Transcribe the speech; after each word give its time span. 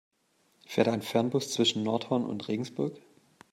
Fährt 0.65 0.87
ein 0.87 1.03
Fernbus 1.03 1.51
zwischen 1.51 1.83
Nordhorn 1.83 2.25
und 2.25 2.47
Regensburg? 2.47 2.99